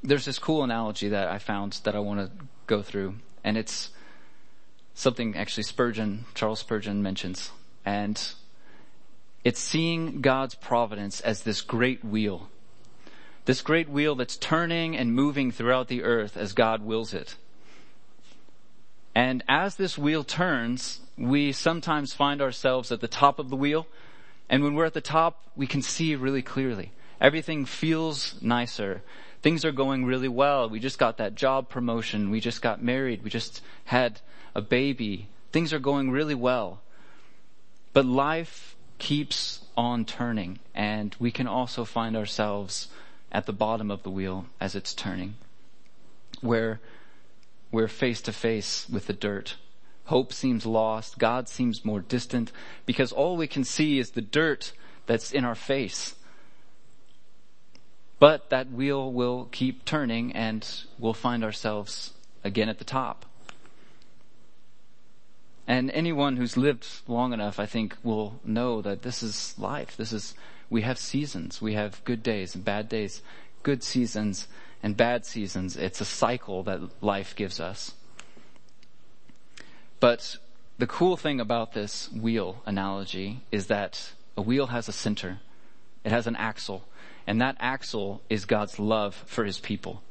[0.04, 3.92] There's this cool analogy that I found that I want to go through, and it's
[4.94, 7.52] something actually Spurgeon, Charles Spurgeon mentions,
[7.86, 8.34] and
[9.44, 12.50] it's seeing God's providence as this great wheel.
[13.46, 17.36] This great wheel that's turning and moving throughout the earth as God wills it.
[19.16, 23.88] And as this wheel turns, we sometimes find ourselves at the top of the wheel.
[24.48, 26.92] And when we're at the top, we can see really clearly.
[27.20, 29.02] Everything feels nicer.
[29.42, 30.70] Things are going really well.
[30.70, 32.30] We just got that job promotion.
[32.30, 33.24] We just got married.
[33.24, 34.22] We just had
[34.54, 35.28] a baby.
[35.52, 36.80] Things are going really well.
[37.94, 42.88] But life keeps on turning and we can also find ourselves
[43.32, 45.34] at the bottom of the wheel as it's turning
[46.40, 46.80] where
[47.72, 49.56] we're face to face with the dirt.
[50.06, 51.18] Hope seems lost.
[51.18, 52.52] God seems more distant
[52.86, 54.72] because all we can see is the dirt
[55.08, 56.14] that's in our face.
[58.20, 60.64] But that wheel will keep turning and
[61.00, 63.26] we'll find ourselves again at the top.
[65.68, 69.96] And anyone who's lived long enough, I think, will know that this is life.
[69.96, 70.34] This is,
[70.70, 71.62] we have seasons.
[71.62, 73.22] We have good days and bad days,
[73.64, 74.48] good seasons
[74.84, 75.78] and bad seasons.
[75.78, 77.94] It's a cycle that life gives us.
[80.00, 80.38] But
[80.80, 85.40] the cool thing about this wheel analogy is that a wheel has a center.
[86.04, 86.86] It has an axle.
[87.28, 90.02] And that axle is God's love for his people.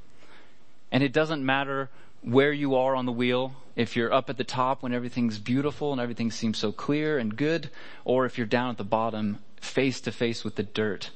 [0.92, 1.90] And it doesn't matter
[2.22, 5.90] where you are on the wheel, if you're up at the top when everything's beautiful
[5.90, 7.70] and everything seems so clear and good,
[8.04, 11.08] or if you're down at the bottom, face to face with the dirt.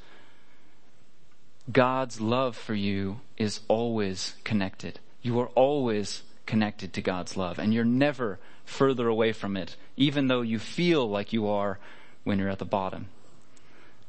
[1.70, 4.98] God's love for you is always connected.
[5.20, 10.28] You are always connected to God's love, and you're never further away from it, even
[10.28, 11.78] though you feel like you are
[12.22, 13.08] when you're at the bottom.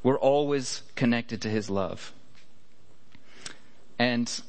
[0.02, 2.10] We're always connected to His love.
[3.98, 4.40] And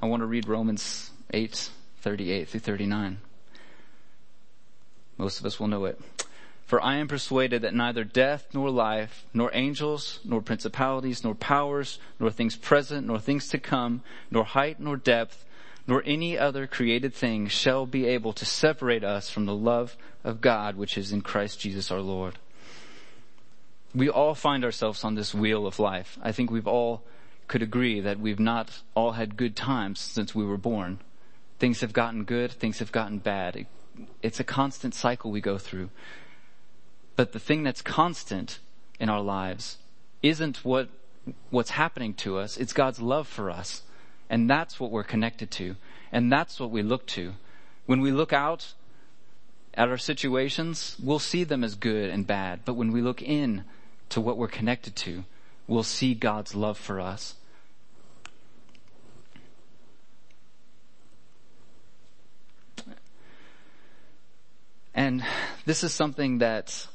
[0.00, 1.70] I want to read Romans 8,
[2.02, 3.18] 38 through 39.
[5.16, 6.00] Most of us will know it.
[6.66, 11.98] For I am persuaded that neither death nor life, nor angels, nor principalities, nor powers,
[12.20, 15.44] nor things present, nor things to come, nor height, nor depth,
[15.86, 20.40] nor any other created thing shall be able to separate us from the love of
[20.40, 22.38] God which is in Christ Jesus our Lord.
[23.94, 26.18] We all find ourselves on this wheel of life.
[26.22, 27.02] I think we've all
[27.48, 31.00] could agree that we've not all had good times since we were born.
[31.58, 33.66] Things have gotten good, things have gotten bad.
[34.22, 35.90] It's a constant cycle we go through.
[37.16, 38.60] But the thing that's constant
[39.00, 39.78] in our lives
[40.22, 40.88] isn't what,
[41.50, 42.56] what's happening to us.
[42.56, 43.82] It's God's love for us.
[44.30, 45.76] And that's what we're connected to.
[46.12, 47.32] And that's what we look to.
[47.86, 48.74] When we look out
[49.74, 52.60] at our situations, we'll see them as good and bad.
[52.64, 53.64] But when we look in
[54.10, 55.24] to what we're connected to,
[55.66, 57.34] we'll see God's love for us.
[64.98, 65.24] And
[65.64, 66.88] this is something that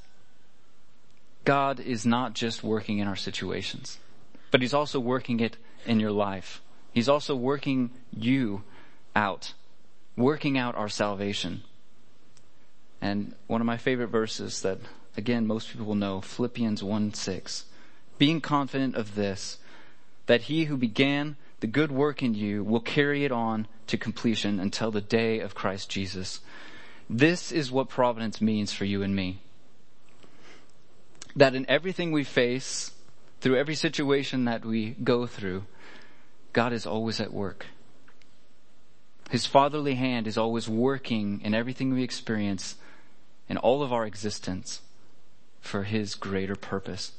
[1.46, 3.98] God is not just working in our situations,
[4.52, 6.62] but He's also working it in your life.
[6.92, 8.64] He's also working you
[9.16, 9.54] out,
[10.18, 11.62] working out our salvation.
[13.02, 14.80] And one of my favorite verses that,
[15.16, 17.64] again, most people will know, Philippians 1 6.
[18.18, 19.60] Being confident of this,
[20.26, 24.60] that he who began the good work in you will carry it on to completion
[24.60, 26.42] until the day of Christ Jesus.
[27.10, 29.40] This is what providence means for you and me
[31.36, 32.92] that in everything we face,
[33.42, 35.64] through every situation that we go through,
[36.54, 37.66] God is always at work.
[39.32, 42.76] His fatherly hand is always working in everything we experience
[43.50, 44.82] in all of our existence
[45.60, 47.14] for His greater purpose.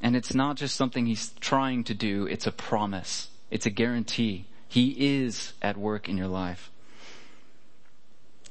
[0.00, 3.28] And it's not just something He's trying to do, it's a promise.
[3.50, 4.46] It's a guarantee.
[4.68, 6.70] He is at work in your life.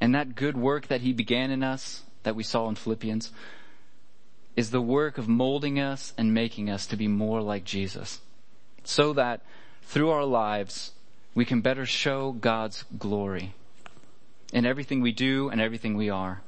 [0.05, 3.31] And that good work that He began in us, that we saw in Philippians
[4.55, 8.19] is the work of molding us and making us to be more like Jesus
[8.83, 9.41] so that
[9.81, 10.91] through our lives
[11.33, 13.55] we can better show God's glory
[14.53, 16.43] in everything we do and everything we are.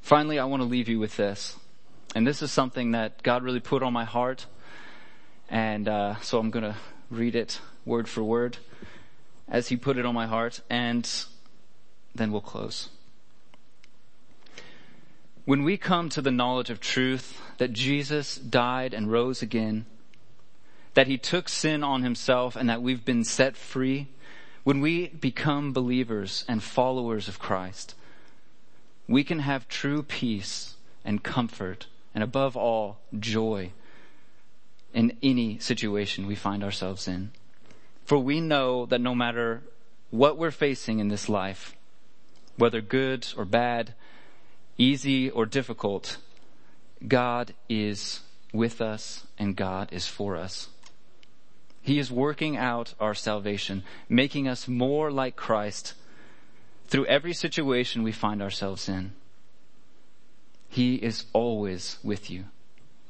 [0.00, 1.56] Finally, I want to leave you with this.
[2.14, 4.46] And this is something that God really put on my heart.
[5.48, 6.76] And uh, so I'm going to
[7.10, 8.58] read it word for word
[9.50, 10.60] as He put it on my heart.
[10.70, 11.08] And
[12.14, 12.88] then we'll close.
[15.44, 19.86] When we come to the knowledge of truth that Jesus died and rose again,
[20.94, 24.08] that he took sin on himself and that we've been set free,
[24.64, 27.94] when we become believers and followers of Christ,
[29.08, 33.72] we can have true peace and comfort and above all, joy
[34.92, 37.30] in any situation we find ourselves in.
[38.04, 39.62] For we know that no matter
[40.10, 41.76] what we're facing in this life,
[42.56, 43.94] whether good or bad,
[44.76, 46.18] easy or difficult,
[47.06, 48.20] God is
[48.52, 50.68] with us and God is for us.
[51.82, 55.94] He is working out our salvation, making us more like Christ
[56.88, 59.12] through every situation we find ourselves in.
[60.68, 62.44] He is always with you.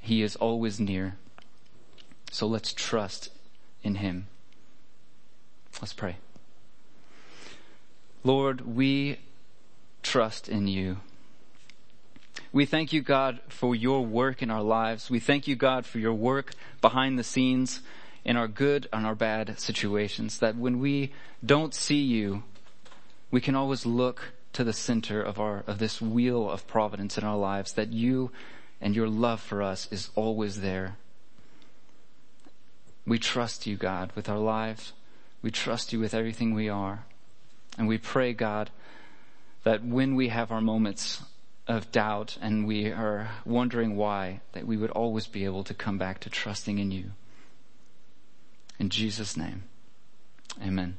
[0.00, 1.16] He is always near.
[2.30, 3.30] So let's trust
[3.82, 4.28] in Him.
[5.80, 6.16] Let's pray.
[8.22, 9.18] Lord, we
[10.02, 10.98] trust in you.
[12.52, 15.08] We thank you, God, for your work in our lives.
[15.08, 17.80] We thank you, God, for your work behind the scenes
[18.24, 20.38] in our good and our bad situations.
[20.38, 21.12] That when we
[21.44, 22.42] don't see you,
[23.30, 27.24] we can always look to the center of our, of this wheel of providence in
[27.24, 28.30] our lives, that you
[28.80, 30.96] and your love for us is always there.
[33.06, 34.92] We trust you, God, with our lives.
[35.42, 37.04] We trust you with everything we are.
[37.78, 38.70] And we pray, God,
[39.64, 41.22] that when we have our moments
[41.66, 45.98] of doubt and we are wondering why, that we would always be able to come
[45.98, 47.12] back to trusting in you.
[48.78, 49.64] In Jesus' name,
[50.62, 50.98] amen.